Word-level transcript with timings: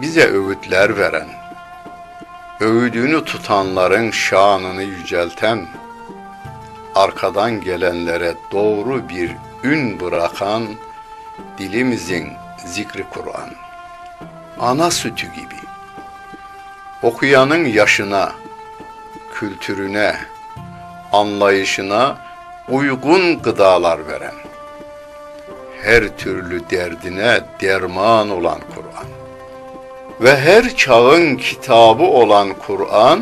Bize 0.00 0.26
öğütler 0.26 0.98
veren, 0.98 1.28
öğüdünü 2.60 3.24
tutanların 3.24 4.10
şanını 4.10 4.82
yücelten, 4.82 5.66
arkadan 6.94 7.60
gelenlere 7.60 8.34
doğru 8.52 9.08
bir 9.08 9.36
ün 9.64 10.00
bırakan 10.00 10.66
dilimizin 11.58 12.32
zikri 12.66 13.04
Kur'an. 13.10 13.50
Ana 14.60 14.90
sütü 14.90 15.26
gibi. 15.26 15.60
Okuyanın 17.02 17.64
yaşına, 17.64 18.32
kültürüne, 19.34 20.16
anlayışına 21.12 22.16
uygun 22.68 23.42
gıdalar 23.42 24.08
veren, 24.08 24.34
her 25.82 26.16
türlü 26.16 26.70
derdine 26.70 27.40
derman 27.60 28.30
olan 28.30 28.60
ve 30.20 30.36
her 30.36 30.76
çağın 30.76 31.36
kitabı 31.36 32.02
olan 32.02 32.48
Kur'an 32.66 33.20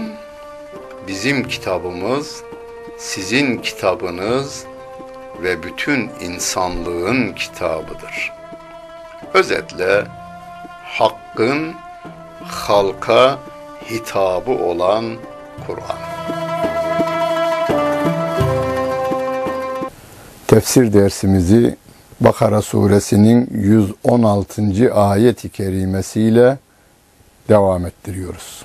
bizim 1.08 1.48
kitabımız, 1.48 2.42
sizin 2.98 3.56
kitabınız 3.58 4.64
ve 5.42 5.62
bütün 5.62 6.10
insanlığın 6.20 7.32
kitabıdır. 7.32 8.32
Özetle 9.34 10.04
hakkın 10.84 11.74
halka 12.44 13.38
hitabı 13.90 14.50
olan 14.50 15.04
Kur'an. 15.66 15.98
Tefsir 20.46 20.92
dersimizi 20.92 21.76
Bakara 22.20 22.62
suresinin 22.62 23.48
116. 23.52 24.94
ayet-i 24.94 25.48
kerimesiyle 25.48 26.58
devam 27.48 27.86
ettiriyoruz. 27.86 28.64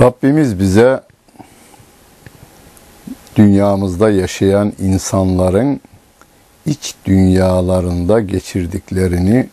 Rabbimiz 0.00 0.58
bize 0.58 1.00
dünyamızda 3.36 4.10
yaşayan 4.10 4.72
insanların 4.78 5.80
iç 6.66 6.94
dünyalarında 7.04 8.20
geçirdiklerini 8.20 9.48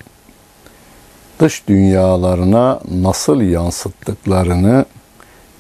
dış 1.40 1.68
dünyalarına 1.68 2.80
nasıl 2.91 3.41
yansıttıklarını 3.41 4.86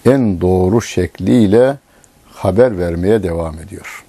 en 0.05 0.41
doğru 0.41 0.81
şekliyle 0.81 1.77
haber 2.33 2.77
vermeye 2.79 3.23
devam 3.23 3.59
ediyor. 3.59 4.05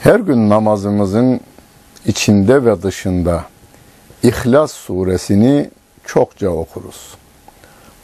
Her 0.00 0.20
gün 0.20 0.50
namazımızın 0.50 1.40
içinde 2.06 2.64
ve 2.64 2.82
dışında 2.82 3.44
İhlas 4.24 4.72
suresini 4.72 5.70
çokça 6.04 6.48
okuruz. 6.48 7.14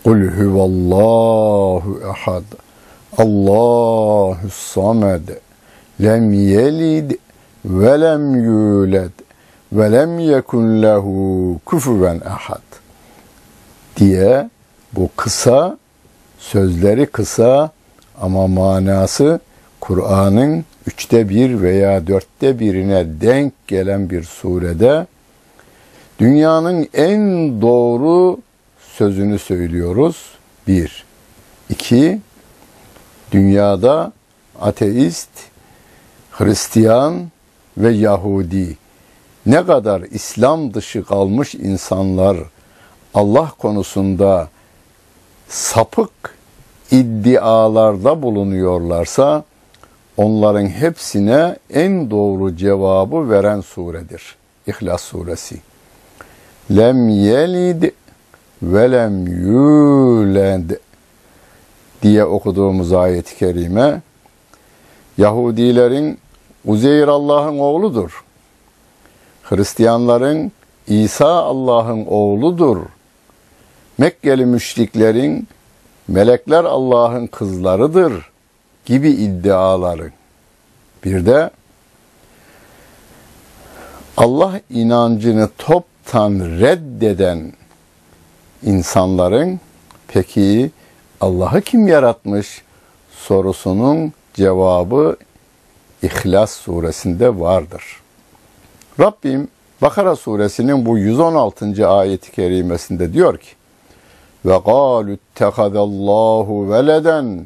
Kul 0.05 0.29
huvallahu 0.29 2.01
ehad. 2.11 2.43
Allahu 3.19 4.51
samed. 4.51 5.29
Lem 6.01 6.33
yelid 6.33 7.11
ve 7.65 8.01
lem 8.01 8.45
yulad 8.45 9.11
ve 9.73 9.93
lem 9.93 10.19
yekun 10.19 10.83
lehu 10.83 11.61
kufuven 11.67 12.21
ahad 12.21 12.69
diye 13.97 14.51
bu 14.93 15.11
kısa 15.17 15.79
sözleri 16.39 17.07
kısa 17.07 17.71
ama 18.21 18.47
manası 18.47 19.41
Kur'an'ın 19.81 20.65
üçte 20.87 21.29
bir 21.29 21.63
veya 21.63 22.07
dörtte 22.07 22.59
birine 22.59 23.07
denk 23.21 23.69
gelen 23.69 24.11
bir 24.11 24.23
surede 24.23 25.07
dünyanın 26.21 26.89
en 26.95 27.21
doğru 27.63 28.39
sözünü 28.97 29.39
söylüyoruz. 29.39 30.31
Bir. 30.69 31.05
İki, 31.71 32.21
dünyada 33.33 34.13
ateist, 34.61 35.29
Hristiyan 36.31 37.31
ve 37.79 37.93
Yahudi 37.93 38.77
ne 39.47 39.67
kadar 39.67 40.03
İslam 40.03 40.75
dışı 40.75 41.05
kalmış 41.05 41.55
insanlar 41.55 42.37
Allah 43.15 43.53
konusunda 43.59 44.49
sapık 45.49 46.11
iddialarda 46.91 48.23
bulunuyorlarsa 48.23 49.45
onların 50.17 50.67
hepsine 50.67 51.57
en 51.71 52.11
doğru 52.11 52.57
cevabı 52.57 53.31
veren 53.31 53.61
suredir. 53.61 54.37
İhlas 54.67 55.03
suresi. 55.03 55.70
Lem 56.77 57.09
yelid 57.09 57.83
ve 58.63 58.93
lem 58.93 59.27
yulad 59.27 60.71
diye 62.03 62.25
okuduğumuz 62.25 62.93
ayet-i 62.93 63.39
kerime 63.39 64.01
Yahudilerin 65.19 66.19
Uzeyr 66.65 67.09
Allah'ın 67.09 67.59
oğludur. 67.59 68.25
Hristiyanların 69.43 70.53
İsa 70.87 71.43
Allah'ın 71.43 72.07
oğludur. 72.07 72.79
Mekkeli 73.99 74.47
müşriklerin 74.47 75.49
melekler 76.09 76.65
Allah'ın 76.65 77.27
kızlarıdır 77.27 78.31
gibi 78.85 79.11
iddiaları. 79.11 80.11
Bir 81.05 81.27
de 81.27 81.51
Allah 84.17 84.61
inancını 84.71 85.49
toptan 86.10 86.40
reddeden 86.40 87.54
insanların 88.64 89.60
peki 90.08 90.72
Allah'ı 91.22 91.62
kim 91.62 91.88
yaratmış 91.88 92.62
sorusunun 93.12 94.14
cevabı 94.34 95.16
İhlas 96.04 96.52
suresinde 96.52 97.40
vardır. 97.40 97.84
Rabbim 99.00 99.48
Bakara 99.82 100.16
suresinin 100.16 100.86
bu 100.86 100.98
116. 100.98 101.88
ayeti 101.88 102.32
kerimesinde 102.32 103.14
diyor 103.14 103.38
ki 103.38 103.50
ve 104.46 104.54
قَالُوا 104.54 105.18
اتَّخَذَ 105.18 105.76
اللّٰهُ 105.78 106.48
وَلَدًا 106.72 107.46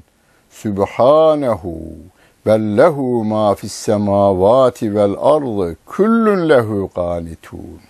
Sübhanehu 0.51 1.79
bel 2.45 2.77
lehu 2.77 3.23
ma 3.23 3.55
fis 3.55 3.73
semavati 3.73 4.95
vel 4.95 5.15
ardı 5.19 5.75
kullun 5.85 6.49
lehu 6.49 6.89
qanitun. 6.95 7.89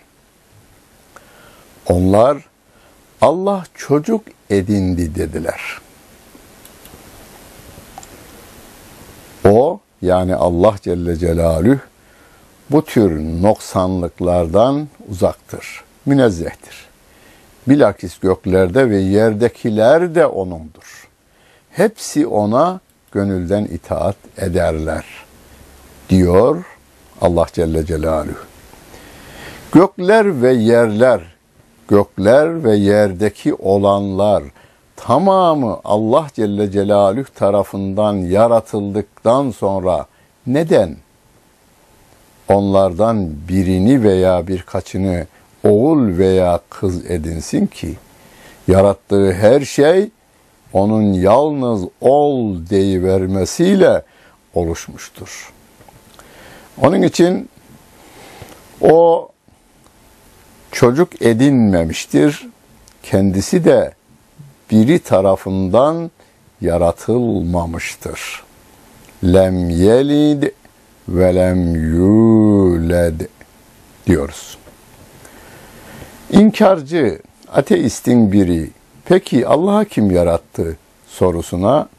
onlar 1.89 2.37
Allah 3.21 3.63
çocuk 3.75 4.21
edindi 4.49 5.15
dediler. 5.15 5.61
O 9.45 9.79
yani 10.01 10.35
Allah 10.35 10.75
Celle 10.81 11.15
Celaluhu 11.15 11.79
bu 12.71 12.85
tür 12.85 13.19
noksanlıklardan 13.41 14.87
uzaktır, 15.09 15.83
münezzehtir. 16.05 16.85
Bilakis 17.67 18.19
göklerde 18.19 18.89
ve 18.89 18.97
yerdekiler 18.97 20.15
de 20.15 20.25
O'nundur. 20.25 21.07
Hepsi 21.71 22.27
O'na 22.27 22.79
gönülden 23.11 23.65
itaat 23.65 24.15
ederler, 24.37 25.05
diyor 26.09 26.63
Allah 27.21 27.45
Celle 27.53 27.85
Celaluhu. 27.85 28.37
Gökler 29.71 30.41
ve 30.41 30.53
yerler, 30.53 31.34
gökler 31.87 32.63
ve 32.63 32.75
yerdeki 32.75 33.53
olanlar 33.53 34.43
tamamı 34.95 35.79
Allah 35.83 36.27
Celle 36.33 36.71
Celaluhu 36.71 37.33
tarafından 37.35 38.13
yaratıldıktan 38.13 39.51
sonra 39.51 40.05
neden 40.47 40.95
onlardan 42.49 43.29
birini 43.49 44.03
veya 44.03 44.47
birkaçını 44.47 45.27
oğul 45.63 46.17
veya 46.17 46.59
kız 46.69 47.11
edinsin 47.11 47.67
ki 47.67 47.95
yarattığı 48.67 49.33
her 49.33 49.61
şey 49.61 50.09
onun 50.73 51.13
yalnız 51.13 51.83
ol 52.01 52.55
deyivermesiyle 52.69 54.03
oluşmuştur. 54.53 55.53
Onun 56.81 57.01
için 57.01 57.49
o 58.81 59.29
çocuk 60.71 61.21
edinmemiştir. 61.21 62.47
Kendisi 63.03 63.65
de 63.65 63.93
biri 64.71 64.99
tarafından 64.99 66.11
yaratılmamıştır. 66.61 68.43
Lem 69.23 69.69
yelid 69.69 70.43
ve 71.09 71.35
lem 71.35 71.75
yuled 71.75 73.21
diyoruz. 74.07 74.57
İnkarcı, 76.31 77.19
ateistin 77.53 78.31
biri, 78.31 78.69
peki 79.05 79.47
Allah'a 79.47 79.85
kim 79.85 80.11
yarattı 80.11 80.77
sorusuna, 81.07 81.89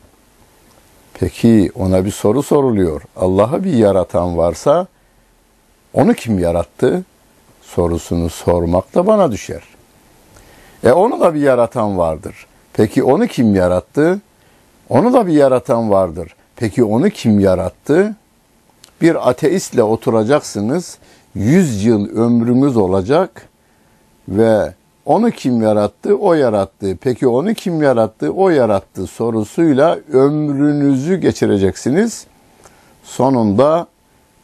peki 1.15 1.71
ona 1.75 2.05
bir 2.05 2.11
soru 2.11 2.43
soruluyor. 2.43 3.03
Allah'a 3.17 3.65
bir 3.65 3.73
yaratan 3.73 4.37
varsa, 4.37 4.87
onu 5.95 6.15
kim 6.15 6.39
yarattı 6.39 7.05
sorusunu 7.67 8.31
sormak 8.31 8.95
da 8.95 9.07
bana 9.07 9.33
düşer. 9.33 9.63
E 10.85 10.93
onu 10.93 11.21
da 11.21 11.35
bir 11.35 11.41
yaratan 11.41 11.99
vardır. 11.99 12.47
Peki 12.73 13.05
onu 13.05 13.27
kim 13.27 13.55
yarattı? 13.55 14.21
Onu 14.89 15.13
da 15.13 15.27
bir 15.27 15.33
yaratan 15.33 15.91
vardır. 15.91 16.35
Peki 16.57 16.85
onu 16.85 17.11
kim 17.11 17.41
yarattı? 17.41 18.17
Bir 19.01 19.29
ateistle 19.31 19.83
oturacaksınız. 19.83 20.99
Yüz 21.35 21.85
yıl 21.85 22.17
ömrünüz 22.17 22.77
olacak 22.77 23.49
ve 24.29 24.75
onu 25.05 25.31
kim 25.31 25.63
yarattı? 25.63 26.17
O 26.17 26.35
yarattı. 26.35 26.97
Peki 27.01 27.29
onu 27.29 27.55
kim 27.55 27.83
yarattı? 27.83 28.31
O 28.31 28.49
yarattı 28.49 29.07
sorusuyla 29.07 29.99
ömrünüzü 30.13 31.17
geçireceksiniz. 31.17 32.27
Sonunda 33.05 33.87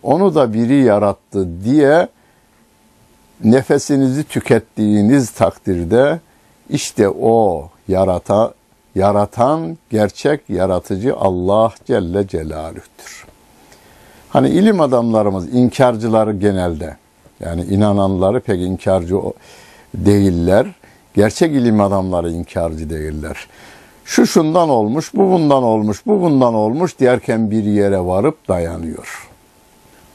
onu 0.02 0.34
da 0.34 0.52
biri 0.54 0.82
yarattı 0.82 1.64
diye 1.64 2.08
nefesinizi 3.44 4.24
tükettiğiniz 4.24 5.30
takdirde 5.30 6.20
işte 6.70 7.08
o 7.08 7.68
yarata, 7.88 8.54
yaratan 8.94 9.78
gerçek 9.90 10.40
yaratıcı 10.50 11.16
Allah 11.16 11.72
Celle 11.86 12.28
Celaluh'tür. 12.28 13.26
Hani 14.28 14.48
ilim 14.48 14.80
adamlarımız, 14.80 15.54
inkarcıları 15.54 16.32
genelde, 16.32 16.96
yani 17.40 17.62
inananları 17.62 18.40
pek 18.40 18.60
inkarcı 18.60 19.16
değiller. 19.94 20.66
Gerçek 21.14 21.52
ilim 21.52 21.80
adamları 21.80 22.30
inkarcı 22.30 22.90
değiller. 22.90 23.48
Şu 24.04 24.26
şundan 24.26 24.68
olmuş, 24.68 25.14
bu 25.14 25.32
bundan 25.32 25.62
olmuş, 25.62 26.06
bu 26.06 26.22
bundan 26.22 26.54
olmuş 26.54 27.00
derken 27.00 27.50
bir 27.50 27.64
yere 27.64 28.00
varıp 28.00 28.48
dayanıyor. 28.48 29.28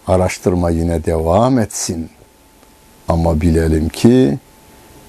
Araştırma 0.07 0.69
yine 0.69 1.05
devam 1.05 1.59
etsin. 1.59 2.09
Ama 3.07 3.41
bilelim 3.41 3.89
ki 3.89 4.37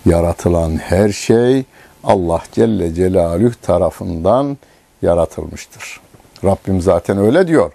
yaratılan 0.06 0.76
her 0.76 1.08
şey 1.08 1.64
Allah 2.04 2.42
Celle 2.52 2.94
Celaluhu 2.94 3.60
tarafından 3.62 4.56
yaratılmıştır. 5.02 6.00
Rabbim 6.44 6.80
zaten 6.80 7.18
öyle 7.18 7.48
diyor. 7.48 7.72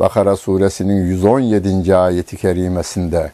Bakara 0.00 0.36
suresinin 0.36 1.06
117. 1.06 1.96
ayeti 1.96 2.36
kerimesinde 2.36 3.32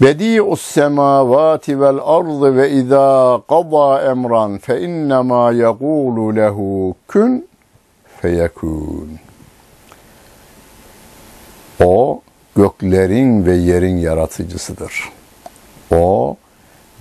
Bedi'us 0.00 0.62
semavati 0.62 1.80
vel 1.80 1.98
ardı 2.02 2.56
ve 2.56 2.70
izâ 2.70 3.40
qada 3.48 4.02
emran 4.10 4.58
fe 4.58 4.80
innemâ 4.80 5.52
yegûlu 5.52 6.36
lehu 6.36 6.94
kun 7.08 7.46
feyekûn. 8.20 9.18
O 11.84 12.20
göklerin 12.56 13.46
ve 13.46 13.56
yerin 13.56 13.96
yaratıcısıdır. 13.96 15.10
O 15.90 16.36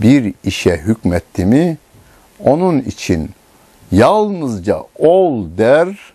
bir 0.01 0.33
işe 0.43 0.77
hükmetti 0.77 1.45
mi 1.45 1.77
onun 2.39 2.79
için 2.79 3.31
yalnızca 3.91 4.83
ol 4.99 5.45
der, 5.57 6.13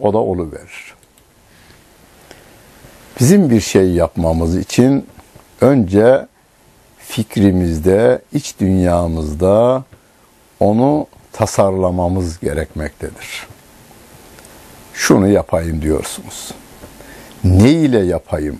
o 0.00 0.12
da 0.12 0.18
olu 0.18 0.52
verir. 0.52 0.94
Bizim 3.20 3.50
bir 3.50 3.60
şey 3.60 3.90
yapmamız 3.90 4.56
için 4.56 5.06
önce 5.60 6.26
fikrimizde, 6.98 8.22
iç 8.32 8.54
dünyamızda 8.60 9.84
onu 10.60 11.06
tasarlamamız 11.32 12.40
gerekmektedir. 12.40 13.46
Şunu 14.94 15.28
yapayım 15.28 15.82
diyorsunuz. 15.82 16.54
Ne 17.44 17.70
ile 17.70 17.98
yapayım 17.98 18.58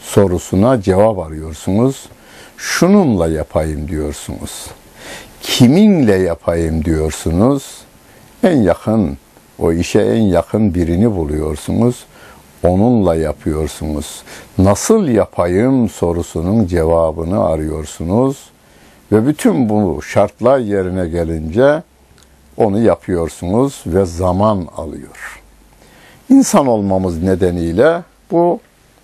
sorusuna 0.00 0.82
cevap 0.82 1.18
arıyorsunuz. 1.18 2.08
Şununla 2.56 3.28
yapayım 3.28 3.88
diyorsunuz. 3.88 4.66
Kiminle 5.42 6.14
yapayım 6.14 6.84
diyorsunuz. 6.84 7.78
En 8.42 8.56
yakın, 8.56 9.18
o 9.58 9.72
işe 9.72 10.00
en 10.00 10.22
yakın 10.22 10.74
birini 10.74 11.16
buluyorsunuz 11.16 12.04
onunla 12.62 13.14
yapıyorsunuz. 13.14 14.22
Nasıl 14.58 15.08
yapayım 15.08 15.88
sorusunun 15.88 16.66
cevabını 16.66 17.44
arıyorsunuz 17.44 18.50
ve 19.12 19.26
bütün 19.26 19.68
bu 19.68 20.02
şartlar 20.02 20.58
yerine 20.58 21.08
gelince 21.08 21.82
onu 22.56 22.80
yapıyorsunuz 22.80 23.82
ve 23.86 24.04
zaman 24.04 24.66
alıyor. 24.76 25.40
İnsan 26.30 26.66
olmamız 26.66 27.22
nedeniyle 27.22 28.02
bu 28.30 28.60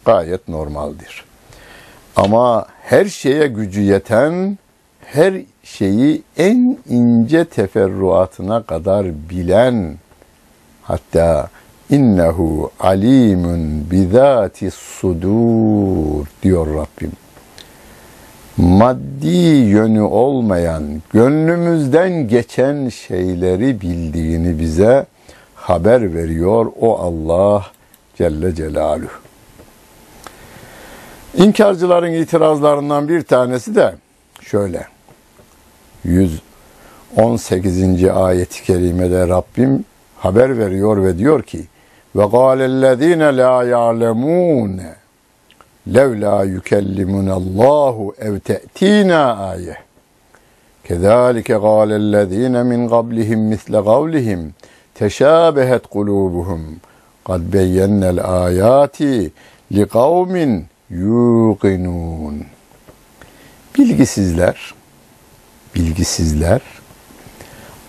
gayet 0.07 0.49
normaldir. 0.49 1.25
Ama 2.17 2.67
her 2.83 3.05
şeye 3.05 3.47
gücü 3.47 3.81
yeten, 3.81 4.59
her 5.01 5.35
şeyi 5.63 6.23
en 6.37 6.79
ince 6.89 7.45
teferruatına 7.45 8.63
kadar 8.63 9.07
bilen, 9.31 9.97
hatta 10.83 11.49
İnnehu 11.91 12.71
alimun 12.81 13.91
bizati 13.91 14.71
sudur 14.71 16.27
diyor 16.43 16.67
Rabbim. 16.67 17.13
Maddi 18.57 19.37
yönü 19.69 20.01
olmayan, 20.01 21.03
gönlümüzden 21.13 22.29
geçen 22.29 22.89
şeyleri 22.89 23.81
bildiğini 23.81 24.59
bize 24.61 25.07
haber 25.55 26.15
veriyor 26.15 26.73
o 26.81 26.99
Allah 26.99 27.67
Celle 28.17 28.55
Celaluhu. 28.55 29.26
İnkarcıların 31.37 32.13
itirazlarından 32.13 33.09
bir 33.09 33.23
tanesi 33.23 33.75
de 33.75 33.95
şöyle. 34.41 34.87
118. 36.05 38.05
ayet-i 38.05 38.65
kerimede 38.65 39.29
Rabbim 39.29 39.85
haber 40.19 40.59
veriyor 40.59 41.03
ve 41.03 41.19
diyor 41.19 41.43
ki 41.43 41.65
ve 42.17 42.27
gâlellezîne 42.27 43.37
lâ 43.37 43.65
ya'lemûne 43.65 44.95
levlâ 45.95 46.45
yükellimunallahu 46.45 48.15
ev 48.19 48.39
te'tînâ 48.39 49.37
ayeh. 49.37 49.77
Kezâlike 50.85 51.55
gâlellezîne 51.55 52.63
min 52.63 52.89
qablihim 52.89 53.41
misle 53.41 53.81
gavlihim 53.81 54.55
teşâbehet 54.95 55.87
kulûbuhum. 55.87 56.61
Kad 57.27 57.41
beyyennel 57.53 58.45
âyâti 58.45 59.33
li 59.73 59.89
kavmin 59.89 60.67
yuqinûn. 60.91 62.45
Bilgisizler, 63.79 64.75
bilgisizler 65.75 66.61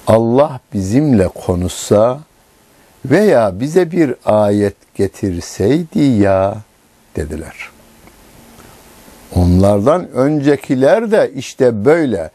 Allah 0.07 0.59
bizimle 0.73 1.27
konuşsa 1.27 2.19
veya 3.05 3.59
bize 3.59 3.91
bir 3.91 4.15
ayet 4.25 4.75
getirseydi 4.95 5.99
ya 5.99 6.57
dediler. 7.15 7.69
Onlardan 9.35 10.11
öncekiler 10.11 11.11
de 11.11 11.31
işte 11.35 11.85
böyle 11.85 12.29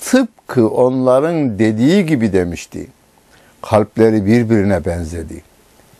tıpkı 0.00 0.68
onların 0.68 1.58
dediği 1.58 2.06
gibi 2.06 2.32
demişti. 2.32 2.86
Kalpleri 3.62 4.26
birbirine 4.26 4.84
benzedi. 4.84 5.42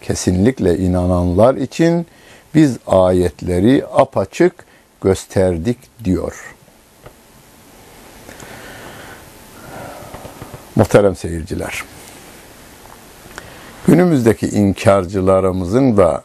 Kesinlikle 0.01 0.79
inananlar 0.79 1.55
için 1.55 2.07
biz 2.55 2.79
ayetleri 2.87 3.85
apaçık 3.93 4.55
gösterdik 5.01 5.79
diyor. 6.05 6.55
Muhterem 10.77 11.17
seyirciler. 11.17 11.85
Günümüzdeki 13.87 14.49
inkarcılarımızın 14.49 15.97
da 15.97 16.25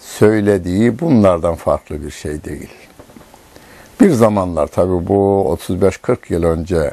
söylediği 0.00 1.00
bunlardan 1.00 1.54
farklı 1.54 2.04
bir 2.04 2.10
şey 2.10 2.44
değil. 2.44 2.70
Bir 4.00 4.10
zamanlar 4.10 4.66
tabi 4.66 5.08
bu 5.08 5.58
35-40 5.68 6.16
yıl 6.28 6.42
önce 6.44 6.92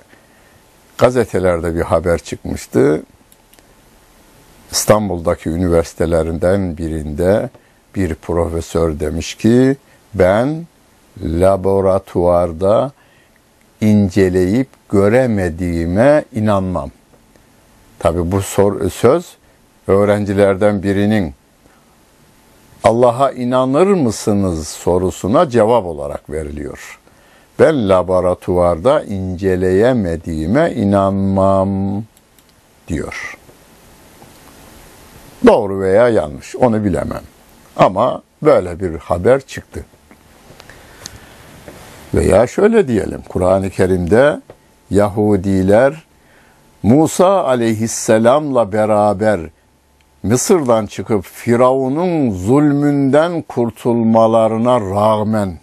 gazetelerde 0.97 1.75
bir 1.75 1.81
haber 1.81 2.17
çıkmıştı. 2.17 3.03
İstanbul'daki 4.71 5.49
üniversitelerinden 5.49 6.77
birinde 6.77 7.49
bir 7.95 8.15
profesör 8.15 8.99
demiş 8.99 9.35
ki 9.35 9.75
ben 10.13 10.67
laboratuvarda 11.23 12.91
inceleyip 13.81 14.67
göremediğime 14.89 16.25
inanmam. 16.33 16.91
Tabi 17.99 18.31
bu 18.31 18.41
sor, 18.41 18.89
söz 18.89 19.37
öğrencilerden 19.87 20.83
birinin 20.83 21.33
Allah'a 22.83 23.31
inanır 23.31 23.87
mısınız 23.87 24.67
sorusuna 24.67 25.49
cevap 25.49 25.85
olarak 25.85 26.29
veriliyor. 26.29 26.99
Ben 27.59 27.89
laboratuvarda 27.89 29.03
inceleyemediğime 29.03 30.71
inanmam 30.71 32.03
diyor. 32.87 33.37
Doğru 35.47 35.79
veya 35.81 36.09
yanlış 36.09 36.55
onu 36.55 36.83
bilemem. 36.83 37.21
Ama 37.79 38.21
böyle 38.43 38.79
bir 38.79 38.97
haber 38.97 39.41
çıktı. 39.41 39.85
Veya 42.13 42.47
şöyle 42.47 42.87
diyelim, 42.87 43.21
Kur'an-ı 43.29 43.69
Kerim'de 43.69 44.41
Yahudiler 44.89 46.03
Musa 46.83 47.43
aleyhisselamla 47.43 48.71
beraber 48.73 49.39
Mısır'dan 50.23 50.85
çıkıp 50.85 51.25
Firavun'un 51.25 52.31
zulmünden 52.31 53.41
kurtulmalarına 53.41 54.81
rağmen 54.81 55.59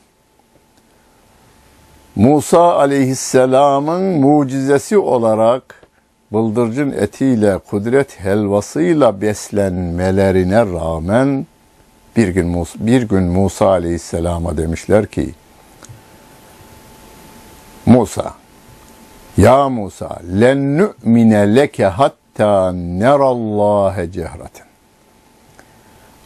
Musa 2.16 2.76
aleyhisselamın 2.76 4.02
mucizesi 4.02 4.98
olarak 4.98 5.86
bıldırcın 6.32 6.92
etiyle, 6.92 7.58
kudret 7.58 8.20
helvasıyla 8.20 9.20
beslenmelerine 9.20 10.60
rağmen 10.60 11.46
bir 12.16 12.28
gün 12.28 12.46
Musa, 12.46 12.86
bir 12.86 13.02
gün 13.02 13.22
Musa 13.22 13.68
aleyhisselama 13.68 14.56
demişler 14.56 15.06
ki 15.06 15.34
Musa 17.86 18.34
Ya 19.36 19.68
Musa 19.68 20.18
len 20.40 20.78
nu'mine 20.78 21.56
leke 21.56 21.86
hatta 21.86 22.72
nerallâhe 22.72 24.12
cehreten 24.12 24.66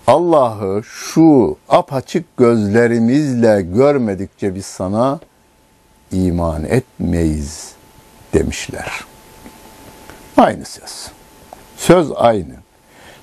Allah'ı 0.07 0.83
şu 0.85 1.57
apaçık 1.69 2.37
gözlerimizle 2.37 3.63
görmedikçe 3.63 4.55
biz 4.55 4.67
sana 4.67 5.21
iman 6.13 6.65
etmeyiz 6.65 7.73
demişler. 8.35 9.05
Aynı 10.37 10.65
söz. 10.65 11.11
Söz 11.77 12.13
aynı. 12.17 12.55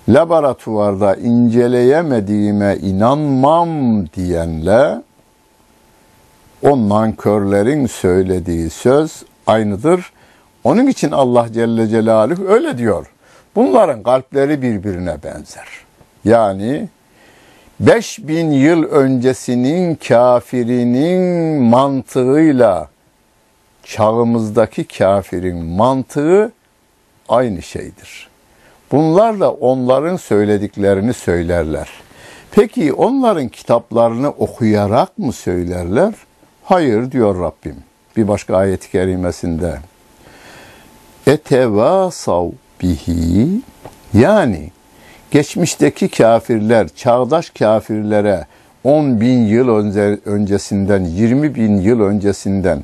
Laboratuvarda 0.09 1.15
inceleyemediğime 1.15 2.77
inanmam 2.81 3.69
diyenle 4.07 5.01
o 6.63 6.89
nankörlerin 6.89 7.85
söylediği 7.85 8.69
söz 8.69 9.23
aynıdır. 9.47 10.11
Onun 10.63 10.87
için 10.87 11.11
Allah 11.11 11.47
Celle 11.53 11.87
Celaluhu 11.87 12.47
öyle 12.47 12.77
diyor. 12.77 13.11
Bunların 13.55 14.03
kalpleri 14.03 14.61
birbirine 14.61 15.23
benzer. 15.23 15.67
Yani 16.25 16.89
5000 17.79 18.51
yıl 18.51 18.83
öncesinin 18.83 19.95
kafirinin 19.95 21.61
mantığıyla 21.61 22.89
çağımızdaki 23.83 24.83
kafirin 24.83 25.65
mantığı 25.65 26.51
aynı 27.29 27.61
şeydir. 27.61 28.27
Bunlar 28.91 29.39
da 29.39 29.51
onların 29.51 30.17
söylediklerini 30.17 31.13
söylerler. 31.13 31.89
Peki 32.51 32.94
onların 32.94 33.48
kitaplarını 33.48 34.29
okuyarak 34.29 35.17
mı 35.17 35.34
söylerler? 35.34 36.13
Hayır 36.63 37.12
diyor 37.12 37.39
Rabbim 37.39 37.75
bir 38.17 38.27
başka 38.27 38.58
ayet-i 38.58 38.91
kerimesinde. 38.91 39.79
Etevasav 41.27 42.50
bihi 42.82 43.48
yani 44.13 44.72
geçmişteki 45.32 46.10
kafirler, 46.10 46.88
çağdaş 46.88 47.50
kafirlere 47.50 48.46
10 48.84 49.22
bin 49.22 49.46
yıl 49.46 49.70
önce, 49.70 50.20
öncesinden, 50.25 51.06
20 51.06 51.56
bin 51.56 51.77
yıl 51.82 52.01
öncesinden 52.01 52.84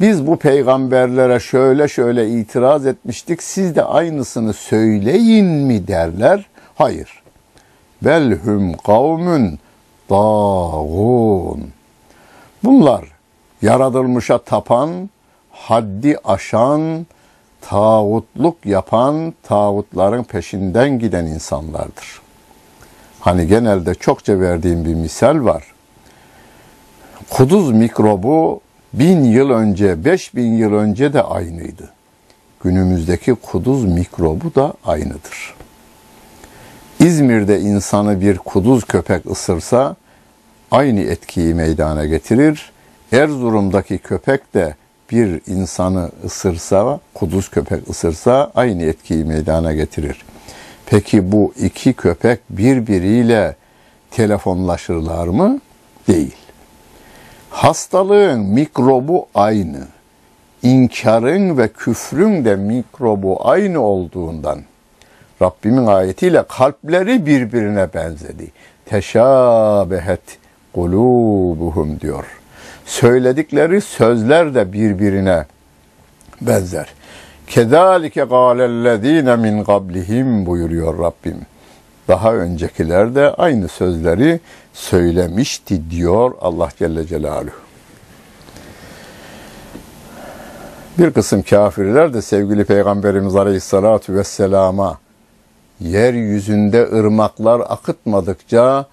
biz 0.00 0.26
bu 0.26 0.36
peygamberlere 0.36 1.40
şöyle 1.40 1.88
şöyle 1.88 2.30
itiraz 2.30 2.86
etmiştik, 2.86 3.42
siz 3.42 3.76
de 3.76 3.84
aynısını 3.84 4.52
söyleyin 4.52 5.46
mi 5.46 5.88
derler? 5.88 6.46
Hayır. 6.74 7.22
Belhum 8.02 8.72
kavmün 8.72 9.58
dağun. 10.10 11.72
Bunlar 12.64 13.04
yaratılmışa 13.62 14.38
tapan, 14.38 15.10
haddi 15.50 16.18
aşan, 16.24 17.06
tağutluk 17.60 18.66
yapan, 18.66 19.34
tağutların 19.42 20.24
peşinden 20.24 20.98
giden 20.98 21.26
insanlardır. 21.26 22.20
Hani 23.20 23.46
genelde 23.46 23.94
çokça 23.94 24.40
verdiğim 24.40 24.84
bir 24.84 24.94
misal 24.94 25.44
var. 25.44 25.64
Kuduz 27.30 27.72
mikrobu 27.72 28.60
bin 28.92 29.24
yıl 29.24 29.50
önce, 29.50 30.04
beş 30.04 30.34
bin 30.34 30.52
yıl 30.52 30.72
önce 30.72 31.12
de 31.12 31.22
aynıydı. 31.22 31.90
Günümüzdeki 32.64 33.34
kuduz 33.34 33.84
mikrobu 33.84 34.54
da 34.54 34.74
aynıdır. 34.84 35.54
İzmir'de 37.00 37.60
insanı 37.60 38.20
bir 38.20 38.38
kuduz 38.38 38.84
köpek 38.84 39.26
ısırsa 39.30 39.96
aynı 40.70 41.00
etkiyi 41.00 41.54
meydana 41.54 42.06
getirir. 42.06 42.72
Erzurum'daki 43.12 43.98
köpek 43.98 44.54
de 44.54 44.74
bir 45.10 45.40
insanı 45.46 46.10
ısırsa, 46.24 47.00
kuduz 47.14 47.48
köpek 47.48 47.90
ısırsa 47.90 48.52
aynı 48.54 48.82
etkiyi 48.82 49.24
meydana 49.24 49.74
getirir. 49.74 50.24
Peki 50.86 51.32
bu 51.32 51.54
iki 51.62 51.92
köpek 51.92 52.40
birbiriyle 52.50 53.56
telefonlaşırlar 54.10 55.26
mı? 55.26 55.60
Değil. 56.08 56.34
Hastalığın 57.56 58.40
mikrobu 58.40 59.26
aynı. 59.34 59.78
İnkarın 60.62 61.58
ve 61.58 61.68
küfrün 61.68 62.44
de 62.44 62.56
mikrobu 62.56 63.48
aynı 63.48 63.80
olduğundan 63.80 64.58
Rabbimin 65.42 65.86
ayetiyle 65.86 66.42
kalpleri 66.48 67.26
birbirine 67.26 67.88
benzedi. 67.94 68.50
Teşabehet 68.84 70.20
kulubuhum 70.74 72.00
diyor. 72.00 72.24
Söyledikleri 72.84 73.80
sözler 73.80 74.54
de 74.54 74.72
birbirine 74.72 75.46
benzer. 76.40 76.88
Kedalike 77.46 78.24
gâlellezîne 78.24 79.36
min 79.36 79.64
qablihim 79.64 80.46
buyuruyor 80.46 80.98
Rabbim. 80.98 81.40
Daha 82.08 82.34
öncekiler 82.34 83.14
de 83.14 83.30
aynı 83.30 83.68
sözleri 83.68 84.40
söylemişti 84.76 85.90
diyor 85.90 86.32
Allah 86.40 86.68
Celle 86.78 87.06
Celaluhu. 87.06 87.50
Bir 90.98 91.10
kısım 91.10 91.42
kafirler 91.42 92.14
de 92.14 92.22
sevgili 92.22 92.64
Peygamberimiz 92.64 93.36
Aleyhisselatü 93.36 94.14
Vesselam'a 94.14 94.98
yeryüzünde 95.80 96.82
ırmaklar 96.92 97.60
akıtmadıkça 97.60 98.86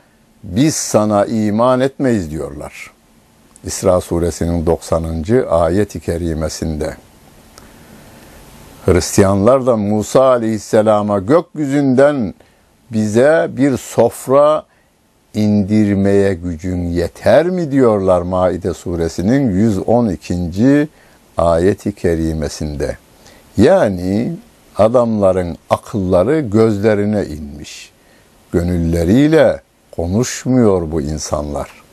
biz 0.43 0.75
sana 0.75 1.25
iman 1.25 1.79
etmeyiz 1.79 2.31
diyorlar. 2.31 2.91
İsra 3.63 4.01
suresinin 4.01 4.65
90. 4.65 5.25
ayet-i 5.49 5.99
kerimesinde. 5.99 6.97
Hristiyanlar 8.85 9.65
da 9.65 9.77
Musa 9.77 10.23
aleyhisselama 10.23 11.19
gökyüzünden 11.19 12.33
bize 12.91 13.47
bir 13.49 13.77
sofra 13.77 14.65
indirmeye 15.33 16.33
gücün 16.33 16.85
yeter 16.85 17.45
mi 17.45 17.71
diyorlar 17.71 18.21
Maide 18.21 18.73
suresinin 18.73 19.51
112. 19.51 20.87
ayeti 21.37 21.95
kerimesinde. 21.95 22.97
Yani 23.57 24.33
adamların 24.77 25.57
akılları 25.69 26.39
gözlerine 26.39 27.25
inmiş. 27.25 27.91
Gönülleriyle 28.51 29.61
konuşmuyor 29.91 30.91
bu 30.91 31.01
insanlar. 31.01 31.83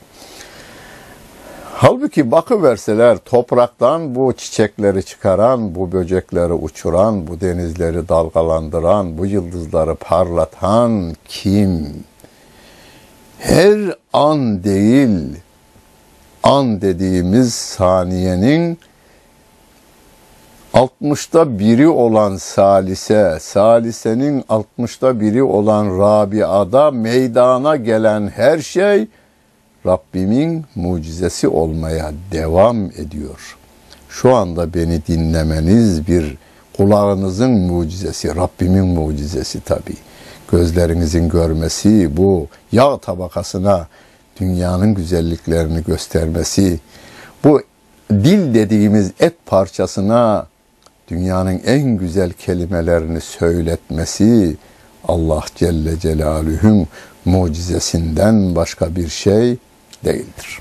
Halbuki 1.75 2.31
bakıverseler 2.31 3.19
topraktan 3.19 4.15
bu 4.15 4.33
çiçekleri 4.33 5.05
çıkaran, 5.05 5.75
bu 5.75 5.93
böcekleri 5.93 6.53
uçuran, 6.53 7.27
bu 7.27 7.41
denizleri 7.41 8.09
dalgalandıran, 8.09 9.19
bu 9.19 9.27
yıldızları 9.27 9.95
parlatan 9.95 11.15
kim? 11.29 11.87
Her 13.41 13.95
an 14.13 14.65
değil, 14.65 15.37
an 16.43 16.81
dediğimiz 16.81 17.55
saniyenin 17.55 18.79
60'ta 20.75 21.59
biri 21.59 21.89
olan 21.89 22.37
Salise, 22.37 23.39
Salise'nin 23.41 24.43
60'ta 24.43 25.21
biri 25.21 25.43
olan 25.43 25.99
Rabia'da 25.99 26.91
meydana 26.91 27.77
gelen 27.77 28.29
her 28.29 28.59
şey 28.59 29.07
Rabbimin 29.87 30.65
mucizesi 30.75 31.49
olmaya 31.49 32.13
devam 32.33 32.85
ediyor. 32.85 33.57
Şu 34.09 34.35
anda 34.35 34.75
beni 34.75 35.07
dinlemeniz 35.07 36.09
bir 36.09 36.37
kulağınızın 36.77 37.51
mucizesi, 37.51 38.37
Rabbimin 38.37 38.87
mucizesi 38.87 39.61
tabii. 39.61 40.10
Gözlerinizin 40.53 41.29
görmesi, 41.29 42.17
bu 42.17 42.49
yağ 42.73 42.99
tabakasına 42.99 43.87
dünyanın 44.41 44.95
güzelliklerini 44.95 45.85
göstermesi, 45.85 46.81
bu 47.45 47.63
dil 48.11 48.55
dediğimiz 48.55 49.11
et 49.21 49.35
parçasına 49.47 50.47
dünyanın 51.09 51.61
en 51.67 51.97
güzel 51.97 52.33
kelimelerini 52.33 53.21
söyletmesi 53.21 54.57
Allah 55.09 55.45
Celle 55.55 55.99
Celaluhu'nun 55.99 56.87
mucizesinden 57.25 58.57
başka 58.57 58.97
bir 58.97 59.09
şey 59.09 59.57
değildir. 60.05 60.59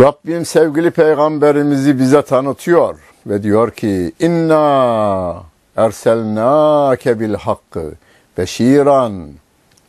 Rabbim 0.00 0.46
sevgili 0.46 0.90
peygamberimizi 0.90 1.98
bize 1.98 2.22
tanıtıyor 2.22 2.98
ve 3.26 3.42
diyor 3.42 3.70
ki 3.70 4.12
inna 4.20 5.42
erselnake 5.76 7.20
bil 7.20 7.34
hakkı 7.34 7.92
beşiran 8.38 9.30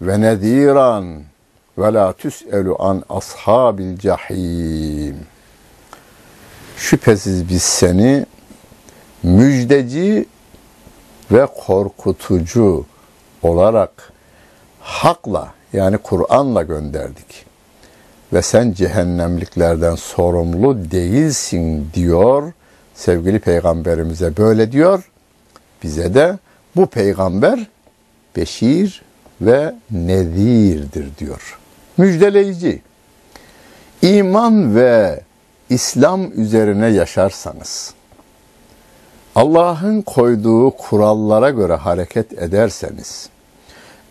ve 0.01 0.21
nediran 0.21 1.21
ve 1.77 1.93
la 1.93 2.13
tüs'elu 2.13 2.75
an 2.79 3.03
ashabil 3.09 3.97
cahim. 3.97 5.17
Şüphesiz 6.77 7.49
biz 7.49 7.63
seni 7.63 8.25
müjdeci 9.23 10.25
ve 11.31 11.45
korkutucu 11.45 12.85
olarak 13.43 14.13
hakla 14.81 15.53
yani 15.73 15.97
Kur'an'la 15.97 16.63
gönderdik. 16.63 17.45
Ve 18.33 18.41
sen 18.41 18.71
cehennemliklerden 18.71 19.95
sorumlu 19.95 20.91
değilsin 20.91 21.89
diyor 21.93 22.51
sevgili 22.95 23.39
peygamberimize 23.39 24.37
böyle 24.37 24.71
diyor. 24.71 25.03
Bize 25.85 26.13
de 26.13 26.37
bu 26.75 26.85
peygamber 26.85 27.67
beşir 28.35 29.01
ve 29.41 29.75
nedirdir 29.91 31.17
diyor. 31.17 31.59
Müjdeleyici. 31.97 32.81
İman 34.01 34.75
ve 34.75 35.19
İslam 35.69 36.41
üzerine 36.41 36.87
yaşarsanız, 36.87 37.93
Allah'ın 39.35 40.01
koyduğu 40.01 40.71
kurallara 40.71 41.49
göre 41.49 41.75
hareket 41.75 42.33
ederseniz, 42.33 43.29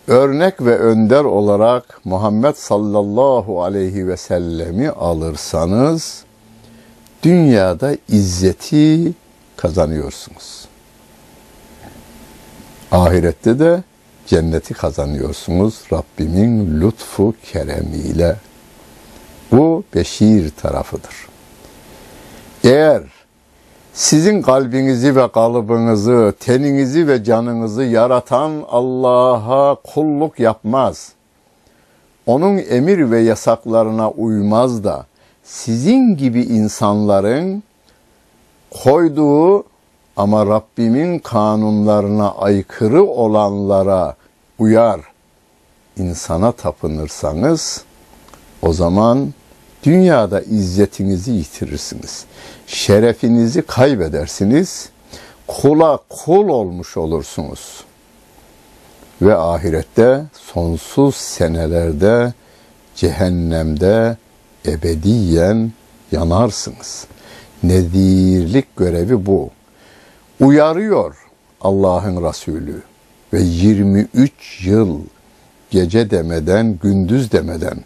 örnek 0.07 0.61
ve 0.61 0.79
önder 0.79 1.25
olarak 1.25 2.01
Muhammed 2.05 2.55
sallallahu 2.55 3.63
aleyhi 3.63 4.09
ve 4.09 4.17
sellemi 4.17 4.91
alırsanız, 4.91 6.25
dünyada 7.23 7.97
izzeti 8.09 9.13
kazanıyorsunuz. 9.57 10.74
Ahirette 12.95 13.59
de 13.59 13.83
cenneti 14.27 14.75
kazanıyorsunuz 14.75 15.83
Rabbimin 15.93 16.81
lütfu 16.81 17.35
keremiyle. 17.43 18.37
Bu 19.53 19.85
beşir 19.95 20.51
tarafıdır. 20.51 21.15
Eğer 22.65 23.03
sizin 23.93 24.43
kalbinizi 24.43 25.17
ve 25.17 25.33
kalıbınızı, 25.33 26.35
teninizi 26.41 27.09
ve 27.09 27.25
canınızı 27.25 27.83
yaratan 27.83 28.65
Allah'a 28.69 29.75
kulluk 29.75 30.41
yapmaz. 30.41 31.13
Onun 32.27 32.59
emir 32.59 33.11
ve 33.11 33.21
yasaklarına 33.21 34.11
uymaz 34.11 34.85
da 34.85 35.07
sizin 35.45 36.17
gibi 36.17 36.43
insanların 36.43 37.63
koyduğu 38.71 39.65
ama 40.17 40.47
Rabbimin 40.47 41.19
kanunlarına 41.19 42.33
aykırı 42.33 43.05
olanlara 43.05 44.17
uyar, 44.59 45.01
insana 45.97 46.53
tapınırsanız 46.53 47.85
o 48.63 48.73
zaman 48.73 49.33
dünyada 49.83 50.41
izzetinizi 50.41 51.33
yitirirsiniz. 51.33 52.25
Şerefinizi 52.67 53.63
kaybedersiniz. 53.63 54.89
Kula 55.47 55.99
kul 56.09 56.49
olmuş 56.49 56.97
olursunuz. 56.97 57.85
Ve 59.23 59.37
ahirette 59.37 60.25
sonsuz 60.53 61.15
senelerde 61.15 62.33
cehennemde 62.97 64.17
ebediyen 64.67 65.73
yanarsınız. 66.13 67.07
Nedirlik 67.63 68.77
görevi 68.77 69.27
bu. 69.27 69.51
Uyarıyor 70.41 71.17
Allah'ın 71.61 72.29
Resulü 72.29 72.83
ve 73.33 73.41
23 73.41 74.67
yıl 74.67 75.01
gece 75.71 76.11
demeden, 76.11 76.79
gündüz 76.83 77.33
demeden 77.33 77.79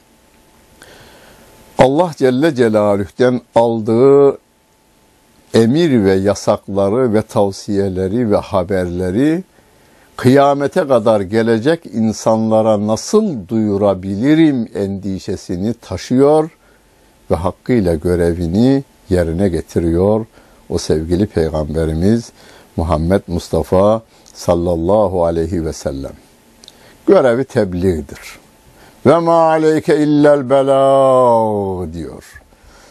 Allah 1.78 2.12
Celle 2.16 2.54
Celaluh'ten 2.54 3.40
aldığı 3.54 4.38
emir 5.54 6.04
ve 6.04 6.14
yasakları 6.14 7.14
ve 7.14 7.22
tavsiyeleri 7.22 8.30
ve 8.30 8.36
haberleri 8.36 9.44
kıyamete 10.16 10.86
kadar 10.88 11.20
gelecek 11.20 11.86
insanlara 11.86 12.86
nasıl 12.86 13.48
duyurabilirim 13.48 14.68
endişesini 14.74 15.74
taşıyor 15.74 16.50
ve 17.30 17.34
hakkıyla 17.34 17.94
görevini 17.94 18.84
yerine 19.10 19.48
getiriyor. 19.48 20.26
O 20.70 20.78
sevgili 20.78 21.26
peygamberimiz 21.26 22.32
Muhammed 22.76 23.22
Mustafa 23.26 24.02
sallallahu 24.34 25.24
aleyhi 25.24 25.64
ve 25.64 25.72
sellem. 25.72 26.12
Görevi 27.06 27.44
tebliğdir. 27.44 28.38
Ve 29.06 29.18
ma 29.18 29.48
aleyke 29.48 29.96
illel 29.98 30.50
belag 30.50 31.92
diyor. 31.92 32.24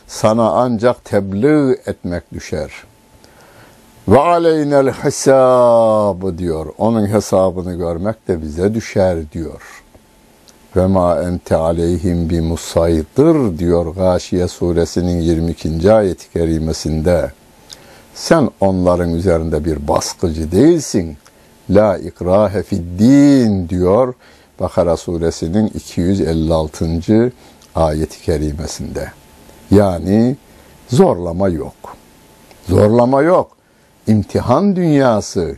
Sana 0.08 0.52
ancak 0.52 1.06
tebliğ 1.06 1.72
etmek 1.86 2.34
düşer. 2.34 2.72
Ve 4.08 4.20
aleynel 4.20 4.92
hesab 4.92 6.38
diyor. 6.38 6.66
Onun 6.78 7.08
hesabını 7.08 7.74
görmek 7.74 8.28
de 8.28 8.42
bize 8.42 8.74
düşer 8.74 9.32
diyor. 9.32 9.62
Ve 10.76 10.86
ma 10.88 11.22
ente 11.22 11.56
aleyhim 11.56 12.30
bi 12.30 12.42
musaydır 12.42 13.60
diyor 13.60 13.96
Gâşiye 13.96 14.48
suresinin 14.48 15.22
22. 15.22 15.94
ayet-i 15.94 16.32
kerimesinde. 16.32 17.32
Sen 18.18 18.50
onların 18.60 19.14
üzerinde 19.14 19.66
bir 19.66 19.88
baskıcı 19.88 20.52
değilsin. 20.52 21.18
La 21.70 21.98
ikrahe 21.98 22.64
fid 22.64 23.00
din 23.00 23.70
diyor 23.70 24.14
Bakara 24.60 24.98
suresinin 24.98 25.68
256. 25.68 27.32
ayeti 27.76 28.22
kerimesinde. 28.22 29.12
Yani 29.72 30.36
zorlama 30.90 31.50
yok. 31.50 31.74
Zorlama 32.70 33.22
yok. 33.22 33.52
İmtihan 34.08 34.76
dünyası. 34.76 35.58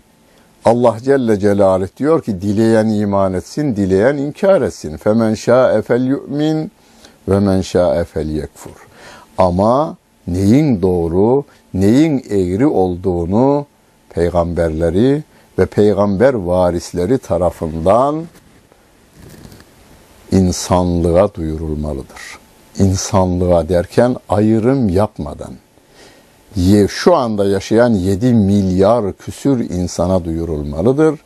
Allah 0.66 0.98
Celle 1.04 1.40
Celaluhu 1.40 1.90
diyor 1.98 2.24
ki 2.24 2.42
dileyen 2.42 2.88
iman 2.88 3.34
etsin, 3.34 3.76
dileyen 3.76 4.18
inkar 4.18 4.62
etsin. 4.62 4.98
Femen 4.98 5.34
şa'e 5.34 5.82
fel 5.82 6.06
yu'min 6.06 6.72
ve 7.28 7.40
men 7.40 7.62
şa'e 7.62 8.04
fel 8.04 8.30
yekfur. 8.30 8.88
Ama 9.38 9.98
neyin 10.34 10.82
doğru, 10.82 11.44
neyin 11.74 12.24
eğri 12.30 12.68
olduğunu 12.68 13.66
peygamberleri 14.10 15.24
ve 15.60 15.66
peygamber 15.66 16.34
varisleri 16.34 17.18
tarafından 17.18 18.24
insanlığa 20.32 21.34
duyurulmalıdır. 21.34 22.40
İnsanlığa 22.80 23.70
derken 23.70 24.16
ayrım 24.30 24.90
yapmadan 24.90 25.54
şu 26.90 27.16
anda 27.16 27.46
yaşayan 27.46 27.94
7 27.94 28.34
milyar 28.34 29.14
küsür 29.14 29.70
insana 29.70 30.26
duyurulmalıdır. 30.26 31.20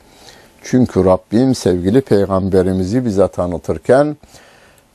Çünkü 0.63 1.05
Rabbim 1.05 1.55
sevgili 1.55 2.01
peygamberimizi 2.01 3.05
bize 3.05 3.27
tanıtırken 3.27 4.17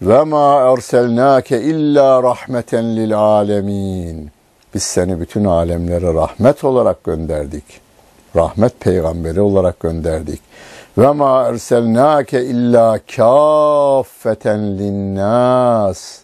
ve 0.03 0.25
ma 0.25 0.73
erselnake 0.73 1.63
illa 1.63 2.23
rahmeten 2.23 2.97
lil 2.97 3.19
alemin. 3.19 4.31
Biz 4.75 4.83
seni 4.83 5.21
bütün 5.21 5.45
alemlere 5.45 6.15
rahmet 6.15 6.65
olarak 6.65 7.05
gönderdik. 7.05 7.65
Rahmet 8.37 8.81
peygamberi 8.81 9.41
olarak 9.41 9.81
gönderdik. 9.81 10.41
Ve 10.99 11.13
ma 11.13 11.43
erselnake 11.43 12.45
illa 12.45 12.99
kaffeten 13.17 14.79
linnas. 14.79 16.19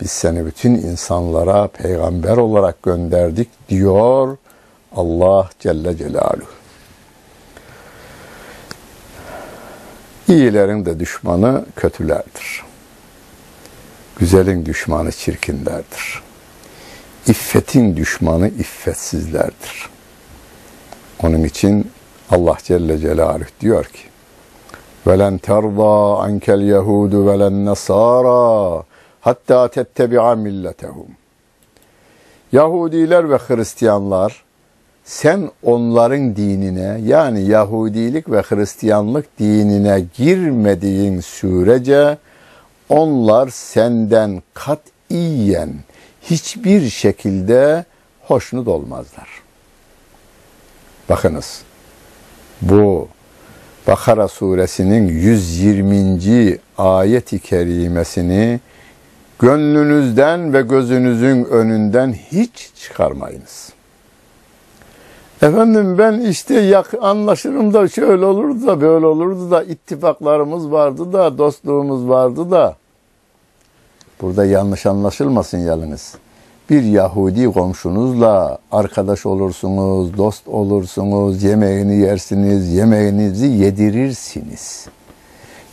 Biz 0.00 0.10
seni 0.10 0.46
bütün 0.46 0.74
insanlara 0.74 1.68
peygamber 1.68 2.36
olarak 2.36 2.82
gönderdik 2.82 3.48
diyor 3.68 4.36
Allah 4.96 5.48
Celle 5.58 5.96
Celaluhu. 5.96 6.57
İyilerin 10.27 10.85
de 10.85 10.99
düşmanı 10.99 11.65
kötülerdir. 11.75 12.63
Güzelin 14.19 14.65
düşmanı 14.65 15.11
çirkinlerdir. 15.11 16.23
İffetin 17.27 17.95
düşmanı 17.95 18.47
iffetsizlerdir. 18.47 19.89
Onun 21.23 21.43
için 21.43 21.91
Allah 22.29 22.57
Celle 22.63 22.97
Celaluhu 22.97 23.49
diyor 23.61 23.85
ki 23.85 24.03
وَلَنْ 25.05 25.39
تَرْضَى 25.39 25.95
عَنْكَ 26.25 26.45
الْيَهُودُ 26.59 27.13
وَلَا 27.27 27.47
النَّصَارَى 27.53 28.83
hatta 29.21 29.67
tettebi'a 29.67 30.35
milletehum. 30.35 31.07
Yahudiler 32.51 33.29
ve 33.29 33.37
Hristiyanlar 33.37 34.43
sen 35.08 35.50
onların 35.62 36.36
dinine 36.36 37.00
yani 37.04 37.44
Yahudilik 37.44 38.30
ve 38.30 38.42
Hristiyanlık 38.42 39.38
dinine 39.38 40.04
girmediğin 40.16 41.20
sürece 41.20 42.18
onlar 42.88 43.48
senden 43.48 44.42
katiyen 44.54 45.74
hiçbir 46.22 46.90
şekilde 46.90 47.84
hoşnut 48.20 48.68
olmazlar. 48.68 49.28
Bakınız 51.08 51.62
bu 52.62 53.08
Bakara 53.86 54.28
suresinin 54.28 55.08
120. 55.08 56.58
ayeti 56.78 57.38
kerimesini 57.38 58.60
gönlünüzden 59.38 60.52
ve 60.52 60.62
gözünüzün 60.62 61.44
önünden 61.44 62.12
hiç 62.12 62.70
çıkarmayınız. 62.82 63.77
Efendim 65.42 65.98
ben 65.98 66.20
işte 66.20 66.54
yak 66.54 66.94
anlaşırım 67.00 67.74
da 67.74 67.88
şöyle 67.88 68.24
olurdu 68.24 68.66
da 68.66 68.80
böyle 68.80 69.06
olurdu 69.06 69.50
da 69.50 69.62
ittifaklarımız 69.62 70.70
vardı 70.70 71.12
da 71.12 71.38
dostluğumuz 71.38 72.08
vardı 72.08 72.50
da. 72.50 72.76
Burada 74.20 74.44
yanlış 74.44 74.86
anlaşılmasın 74.86 75.58
yalnız. 75.58 76.14
Bir 76.70 76.82
Yahudi 76.82 77.52
komşunuzla 77.52 78.58
arkadaş 78.72 79.26
olursunuz, 79.26 80.16
dost 80.16 80.48
olursunuz, 80.48 81.42
yemeğini 81.42 81.96
yersiniz, 81.96 82.72
yemeğinizi 82.72 83.46
yedirirsiniz. 83.46 84.86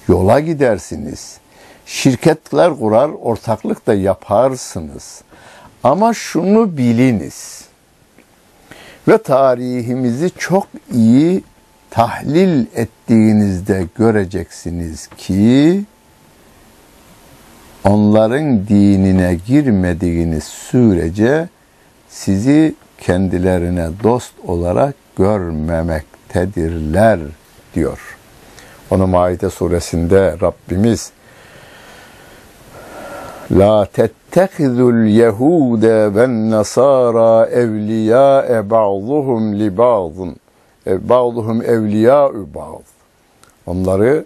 Yola 0.08 0.40
gidersiniz 0.40 1.38
şirketler 1.86 2.80
kurar, 2.80 3.10
ortaklık 3.10 3.88
da 3.88 3.94
yaparsınız. 3.94 5.22
Ama 5.84 6.14
şunu 6.14 6.78
biliniz 6.78 7.65
ve 9.08 9.18
tarihimizi 9.18 10.32
çok 10.38 10.68
iyi 10.94 11.44
tahlil 11.90 12.66
ettiğinizde 12.76 13.88
göreceksiniz 13.98 15.08
ki 15.18 15.84
onların 17.84 18.68
dinine 18.68 19.38
girmediğiniz 19.48 20.44
sürece 20.44 21.50
sizi 22.10 22.76
kendilerine 22.98 23.88
dost 24.04 24.34
olarak 24.48 24.96
görmemektedirler 25.18 27.20
diyor. 27.76 28.18
Onu 28.90 29.08
Maide 29.08 29.50
suresinde 29.50 30.36
Rabbimiz 30.42 31.12
La 33.52 33.86
tettehizul 34.36 35.06
yehude 35.06 36.16
ve 36.16 36.50
nasara 36.50 37.46
evliya 37.46 38.46
ba'duhum 38.70 39.60
li 39.60 39.78
ba'dun. 39.78 40.36
E, 40.88 41.10
ba'duhum. 41.10 41.62
Onları 43.66 44.26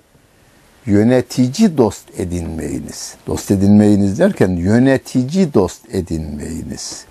yönetici 0.85 1.77
dost 1.77 2.19
edinmeyiniz. 2.19 3.15
Dost 3.27 3.51
edinmeyiniz 3.51 4.19
derken 4.19 4.49
yönetici 4.49 5.53
dost 5.53 5.95
edinmeyiniz. 5.95 7.05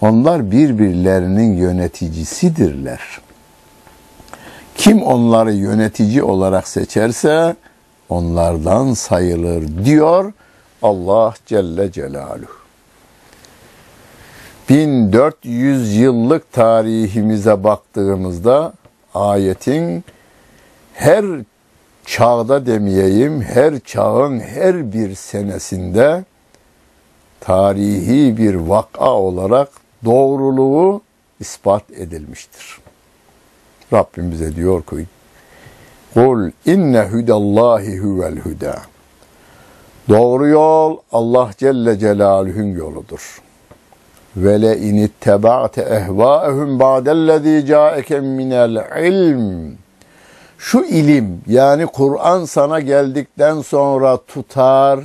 Onlar 0.00 0.50
birbirlerinin 0.50 1.56
yöneticisidirler. 1.56 3.00
Kim 4.76 5.02
onları 5.02 5.52
yönetici 5.52 6.22
olarak 6.22 6.68
seçerse 6.68 7.56
onlardan 8.08 8.94
sayılır 8.94 9.84
diyor 9.84 10.32
Allah 10.86 11.34
Celle 11.46 11.92
Celaluhu. 11.92 12.56
1400 14.68 15.96
yıllık 15.96 16.52
tarihimize 16.52 17.64
baktığımızda 17.64 18.72
ayetin 19.14 20.04
her 20.94 21.24
çağda 22.04 22.66
demeyeyim, 22.66 23.42
her 23.42 23.80
çağın 23.80 24.40
her 24.40 24.92
bir 24.92 25.14
senesinde 25.14 26.24
tarihi 27.40 28.36
bir 28.36 28.54
vaka 28.54 29.12
olarak 29.12 29.68
doğruluğu 30.04 31.02
ispat 31.40 31.82
edilmiştir. 31.90 32.78
Rabbim 33.92 34.32
bize 34.32 34.56
diyor 34.56 34.82
ki, 34.82 35.06
Kul 36.14 36.50
inne 36.66 37.02
hudallahi 37.02 37.98
huvel 37.98 38.38
huda. 38.38 38.82
Doğru 40.08 40.48
yol 40.48 40.96
Allah 41.12 41.50
Celle 41.58 41.98
Celaluhu'nun 41.98 42.76
yoludur. 42.76 43.42
Ve 44.36 44.62
le 44.62 44.78
in 44.78 44.96
ittaba'te 44.96 45.82
ehva'ehum 45.82 46.78
ba'dellezî 46.78 47.66
câeke 47.66 48.20
minel 48.20 49.02
ilm. 49.02 49.74
Şu 50.58 50.84
ilim 50.84 51.40
yani 51.46 51.86
Kur'an 51.86 52.44
sana 52.44 52.80
geldikten 52.80 53.60
sonra 53.60 54.16
tutar, 54.16 55.00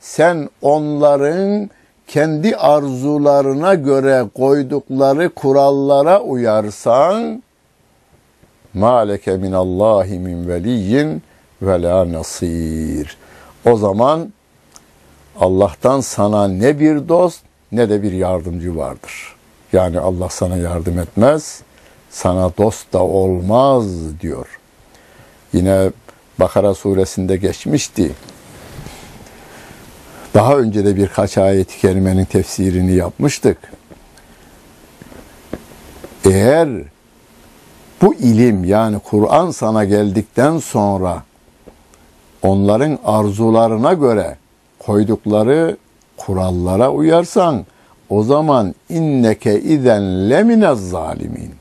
sen 0.00 0.48
onların 0.62 1.70
kendi 2.06 2.56
arzularına 2.56 3.74
göre 3.74 4.24
koydukları 4.34 5.28
kurallara 5.28 6.20
uyarsan, 6.20 7.42
maleke 8.74 9.36
minallahi 9.36 10.18
min 10.18 10.48
veliyyin 10.48 11.22
ve 11.62 11.82
la 11.82 12.12
nasir. 12.12 13.16
O 13.64 13.76
zaman 13.76 14.32
Allah'tan 15.40 16.00
sana 16.00 16.48
ne 16.48 16.80
bir 16.80 17.08
dost 17.08 17.40
ne 17.72 17.90
de 17.90 18.02
bir 18.02 18.12
yardımcı 18.12 18.76
vardır. 18.76 19.36
Yani 19.72 20.00
Allah 20.00 20.28
sana 20.28 20.56
yardım 20.56 20.98
etmez, 20.98 21.62
sana 22.10 22.50
dost 22.58 22.92
da 22.92 23.02
olmaz 23.02 23.84
diyor. 24.20 24.58
Yine 25.52 25.90
Bakara 26.38 26.74
suresinde 26.74 27.36
geçmişti. 27.36 28.12
Daha 30.34 30.56
önce 30.56 30.84
de 30.84 30.96
birkaç 30.96 31.38
ayet-i 31.38 31.78
kerimenin 31.80 32.24
tefsirini 32.24 32.92
yapmıştık. 32.92 33.58
Eğer 36.24 36.68
bu 38.02 38.14
ilim 38.14 38.64
yani 38.64 38.98
Kur'an 38.98 39.50
sana 39.50 39.84
geldikten 39.84 40.58
sonra 40.58 41.22
onların 42.42 42.98
arzularına 43.04 43.92
göre 43.92 44.36
koydukları 44.86 45.76
kurallara 46.16 46.90
uyarsan 46.90 47.66
o 48.08 48.22
zaman 48.22 48.74
inneke 48.88 49.60
izen 49.60 50.30
leminez 50.30 50.90
zalimin. 50.90 51.54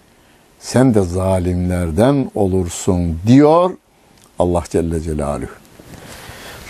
Sen 0.59 0.93
de 0.93 1.01
zalimlerden 1.01 2.31
olursun 2.35 3.19
diyor 3.27 3.71
Allah 4.39 4.63
Celle 4.69 5.01
Celaluhu. 5.01 5.49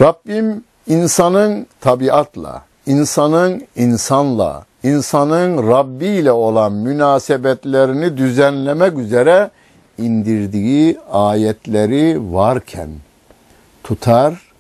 Rabbim 0.01 0.63
insanın 0.87 1.67
tabiatla, 1.81 2.61
insanın 2.85 3.67
insanla, 3.75 4.65
insanın 4.83 5.67
Rabbi 5.71 6.05
ile 6.05 6.31
olan 6.31 6.73
münasebetlerini 6.73 8.17
düzenlemek 8.17 8.97
üzere 8.97 9.49
indirdiği 9.97 10.97
ayetleri 11.11 12.33
varken 12.33 12.89
tutar 13.83 14.54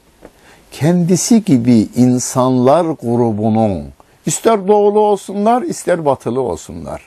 kendisi 0.79 1.43
gibi 1.43 1.87
insanlar 1.95 2.85
grubunun 2.85 3.83
ister 4.25 4.67
doğulu 4.67 4.99
olsunlar 4.99 5.61
ister 5.61 6.05
batılı 6.05 6.41
olsunlar 6.41 7.01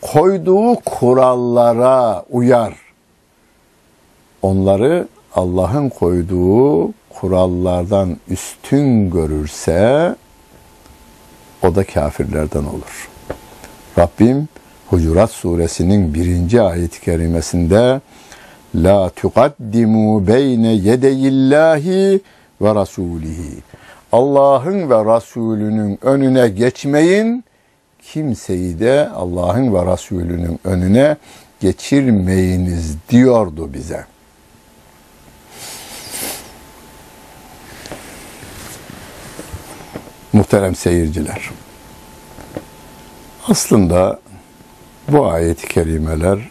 koyduğu 0.00 0.74
kurallara 0.74 2.24
uyar. 2.30 2.74
Onları 4.42 5.08
Allah'ın 5.34 5.88
koyduğu 5.88 6.92
kurallardan 7.10 8.16
üstün 8.28 9.10
görürse 9.10 10.16
o 11.62 11.74
da 11.74 11.84
kafirlerden 11.84 12.64
olur. 12.64 13.10
Rabbim 13.98 14.48
Hucurat 14.86 15.30
suresinin 15.30 16.14
birinci 16.14 16.62
ayet-i 16.62 17.00
kerimesinde 17.00 18.00
La 18.74 19.08
tuqaddimu 19.08 20.26
beyne 20.26 20.72
yedeyillahi 20.72 22.20
ve 22.60 22.74
rasulihi. 22.74 23.62
Allah'ın 24.12 24.90
ve 24.90 25.16
Resulünün 25.16 25.98
önüne 26.02 26.48
geçmeyin. 26.48 27.44
Kimseyi 28.02 28.80
de 28.80 29.08
Allah'ın 29.08 29.74
ve 29.74 29.92
Resulünün 29.92 30.60
önüne 30.64 31.16
geçirmeyiniz 31.60 32.96
diyordu 33.08 33.74
bize. 33.74 34.04
Muhterem 40.32 40.74
seyirciler. 40.74 41.50
Aslında 43.48 44.20
bu 45.08 45.26
ayet-i 45.26 45.68
kerimeler 45.68 46.50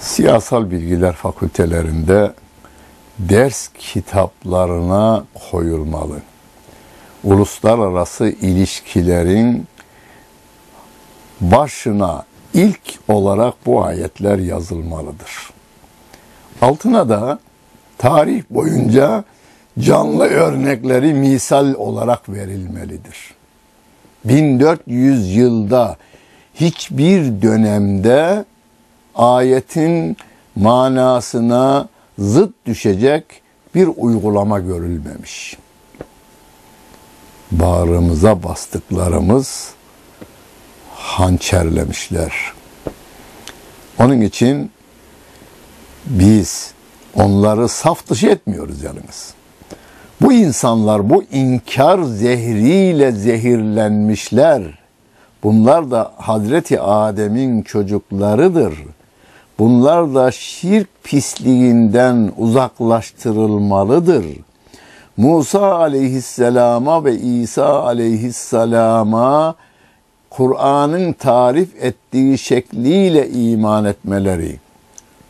siyasal 0.00 0.70
bilgiler 0.70 1.12
fakültelerinde 1.12 2.32
ders 3.18 3.68
kitaplarına 3.78 5.24
koyulmalı. 5.50 6.22
Uluslararası 7.24 8.26
ilişkilerin 8.26 9.66
başına 11.40 12.24
ilk 12.54 12.80
olarak 13.08 13.54
bu 13.66 13.84
ayetler 13.84 14.38
yazılmalıdır. 14.38 15.50
Altına 16.62 17.08
da 17.08 17.38
tarih 17.98 18.42
boyunca 18.50 19.24
canlı 19.78 20.24
örnekleri 20.24 21.14
misal 21.14 21.74
olarak 21.74 22.28
verilmelidir. 22.28 23.34
1400 24.24 25.36
yılda 25.36 25.96
hiçbir 26.54 27.42
dönemde 27.42 28.44
ayetin 29.14 30.16
manasına 30.56 31.88
zıt 32.18 32.54
düşecek 32.66 33.24
bir 33.74 33.88
uygulama 33.96 34.60
görülmemiş. 34.60 35.56
Bağrımıza 37.50 38.42
bastıklarımız 38.42 39.70
hançerlemişler. 40.94 42.32
Onun 43.98 44.20
için 44.20 44.70
biz 46.06 46.72
onları 47.14 47.68
saf 47.68 48.08
dışı 48.08 48.26
etmiyoruz 48.26 48.82
yalnız. 48.82 49.34
Bu 50.20 50.32
insanlar 50.32 51.10
bu 51.10 51.24
inkar 51.24 52.02
zehriyle 52.02 53.12
zehirlenmişler. 53.12 54.78
Bunlar 55.42 55.90
da 55.90 56.12
Hazreti 56.16 56.80
Adem'in 56.80 57.62
çocuklarıdır. 57.62 58.74
Bunlar 59.58 60.14
da 60.14 60.30
şirk 60.30 60.88
pisliğinden 61.04 62.32
uzaklaştırılmalıdır. 62.38 64.24
Musa 65.16 65.74
aleyhisselama 65.74 67.04
ve 67.04 67.18
İsa 67.18 67.82
aleyhisselama 67.84 69.54
Kur'an'ın 70.30 71.12
tarif 71.12 71.84
ettiği 71.84 72.38
şekliyle 72.38 73.30
iman 73.30 73.84
etmeleri, 73.84 74.56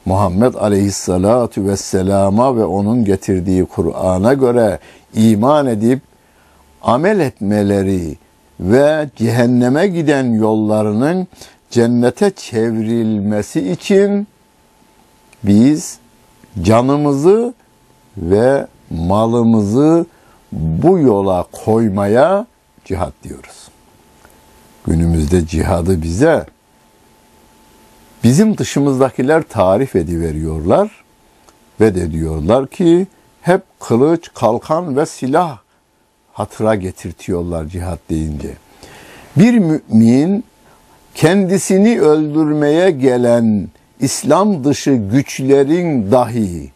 Muhammed 0.04 0.54
aleyhissalatu 0.54 1.66
vesselama 1.66 2.56
ve 2.56 2.64
onun 2.64 3.04
getirdiği 3.04 3.64
Kur'an'a 3.64 4.34
göre 4.34 4.78
iman 5.14 5.66
edip 5.66 6.00
amel 6.82 7.20
etmeleri 7.20 8.16
ve 8.60 9.08
cehenneme 9.16 9.86
giden 9.86 10.32
yollarının 10.32 11.28
cennete 11.74 12.30
çevrilmesi 12.30 13.70
için 13.70 14.26
biz 15.44 15.98
canımızı 16.62 17.54
ve 18.16 18.66
malımızı 18.90 20.06
bu 20.52 20.98
yola 20.98 21.46
koymaya 21.52 22.46
cihat 22.84 23.12
diyoruz. 23.22 23.68
Günümüzde 24.86 25.46
cihadı 25.46 26.02
bize 26.02 26.46
bizim 28.24 28.58
dışımızdakiler 28.58 29.42
tarif 29.42 29.96
ediveriyorlar 29.96 31.04
ve 31.80 31.94
de 31.94 32.12
diyorlar 32.12 32.66
ki 32.66 33.06
hep 33.40 33.62
kılıç, 33.80 34.30
kalkan 34.34 34.96
ve 34.96 35.06
silah 35.06 35.58
hatıra 36.32 36.74
getirtiyorlar 36.74 37.66
cihat 37.66 37.98
deyince. 38.10 38.54
Bir 39.36 39.58
mümin 39.58 40.44
kendisini 41.14 42.00
öldürmeye 42.00 42.90
gelen 42.90 43.68
İslam 44.00 44.64
dışı 44.64 44.94
güçlerin 44.94 46.10
dahi 46.10 46.70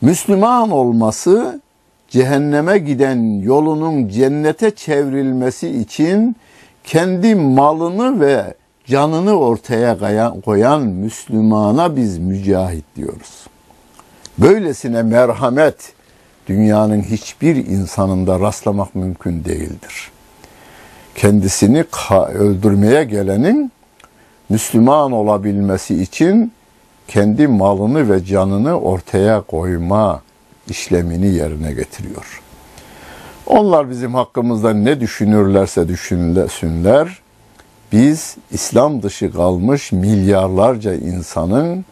Müslüman 0.00 0.70
olması 0.70 1.60
cehenneme 2.08 2.78
giden 2.78 3.40
yolunun 3.40 4.08
cennete 4.08 4.70
çevrilmesi 4.70 5.68
için 5.68 6.36
kendi 6.84 7.34
malını 7.34 8.20
ve 8.20 8.54
canını 8.86 9.38
ortaya 9.38 9.96
koyan 10.44 10.82
Müslümana 10.82 11.96
biz 11.96 12.18
mücahit 12.18 12.84
diyoruz. 12.96 13.46
Böylesine 14.38 15.02
merhamet 15.02 15.92
dünyanın 16.46 17.02
hiçbir 17.02 17.56
insanında 17.56 18.40
rastlamak 18.40 18.94
mümkün 18.94 19.44
değildir. 19.44 20.10
Kendisini 21.18 21.84
öldürmeye 22.34 23.04
gelenin 23.04 23.72
Müslüman 24.48 25.12
olabilmesi 25.12 26.02
için 26.02 26.52
kendi 27.08 27.46
malını 27.46 28.10
ve 28.10 28.24
canını 28.24 28.80
ortaya 28.80 29.40
koyma 29.40 30.22
işlemini 30.68 31.26
yerine 31.26 31.72
getiriyor. 31.72 32.42
Onlar 33.46 33.90
bizim 33.90 34.14
hakkımızda 34.14 34.72
ne 34.72 35.00
düşünürlerse 35.00 35.88
düşünsünler, 35.88 37.18
biz 37.92 38.36
İslam 38.50 39.02
dışı 39.02 39.32
kalmış 39.32 39.92
milyarlarca 39.92 40.94
insanın 40.94 41.84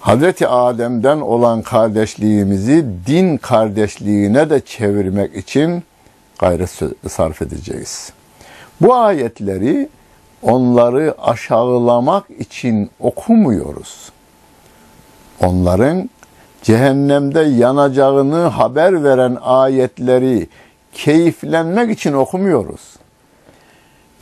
Hazreti 0.00 0.48
Adem'den 0.48 1.20
olan 1.20 1.62
kardeşliğimizi 1.62 2.86
din 3.06 3.36
kardeşliğine 3.36 4.50
de 4.50 4.60
çevirmek 4.60 5.36
için 5.36 5.84
gayret 6.38 6.80
sarf 7.08 7.42
edeceğiz. 7.42 8.12
Bu 8.80 8.94
ayetleri 8.94 9.88
onları 10.42 11.14
aşağılamak 11.22 12.30
için 12.30 12.90
okumuyoruz. 13.00 14.12
Onların 15.40 16.10
cehennemde 16.62 17.40
yanacağını 17.40 18.46
haber 18.46 19.04
veren 19.04 19.38
ayetleri 19.42 20.48
keyiflenmek 20.92 21.90
için 21.90 22.12
okumuyoruz. 22.12 22.80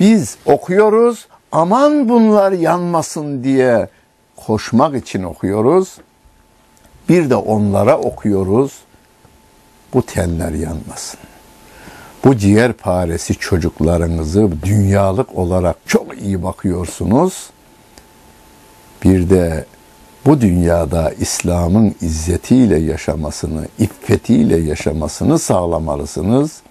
Biz 0.00 0.36
okuyoruz 0.46 1.26
aman 1.52 2.08
bunlar 2.08 2.52
yanmasın 2.52 3.44
diye 3.44 3.88
koşmak 4.36 4.96
için 4.96 5.22
okuyoruz. 5.22 5.98
Bir 7.08 7.30
de 7.30 7.36
onlara 7.36 7.98
okuyoruz. 7.98 8.72
Bu 9.94 10.06
tenler 10.06 10.52
yanmasın. 10.52 11.20
Bu 12.24 12.36
ciğer 12.36 12.72
paresi 12.72 13.34
çocuklarınızı 13.34 14.50
dünyalık 14.64 15.38
olarak 15.38 15.76
çok 15.86 16.22
iyi 16.22 16.42
bakıyorsunuz. 16.42 17.50
Bir 19.04 19.30
de 19.30 19.64
bu 20.26 20.40
dünyada 20.40 21.12
İslam'ın 21.20 21.94
izzetiyle 22.00 22.78
yaşamasını, 22.78 23.66
iffetiyle 23.78 24.56
yaşamasını 24.56 25.38
sağlamalısınız. 25.38 26.62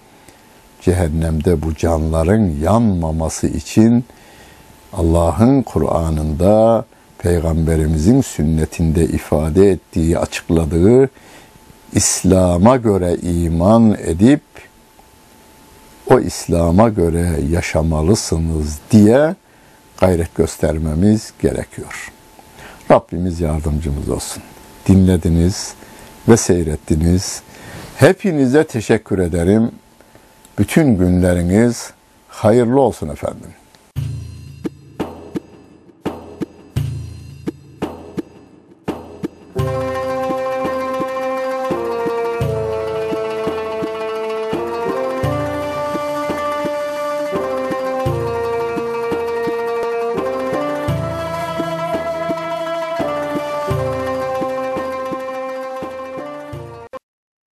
Cehennemde 0.81 1.61
bu 1.61 1.75
canların 1.75 2.51
yanmaması 2.61 3.47
için 3.47 4.05
Allah'ın 4.93 5.61
Kur'an'ında 5.61 6.85
Peygamberimizin 7.17 8.21
sünnetinde 8.21 9.03
ifade 9.03 9.71
ettiği, 9.71 10.17
açıkladığı 10.17 11.09
İslam'a 11.93 12.77
göre 12.77 13.15
iman 13.15 13.97
edip 14.05 14.41
o 16.11 16.19
İslam'a 16.19 16.89
göre 16.89 17.29
yaşamalısınız 17.49 18.79
diye 18.91 19.35
gayret 19.97 20.35
göstermemiz 20.35 21.33
gerekiyor. 21.41 22.11
Rabbimiz 22.91 23.41
yardımcımız 23.41 24.09
olsun. 24.09 24.43
Dinlediniz 24.87 25.73
ve 26.27 26.37
seyrettiniz. 26.37 27.41
Hepinize 27.95 28.63
teşekkür 28.63 29.19
ederim. 29.19 29.71
Bütün 30.59 30.97
günleriniz 30.97 31.91
hayırlı 32.27 32.81
olsun 32.81 33.09
efendim. 33.09 33.49